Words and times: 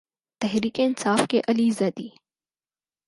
تحریک 0.41 0.79
انصاف 0.79 1.19
کے 1.29 1.41
علی 1.47 1.69
زیدی 1.71 2.09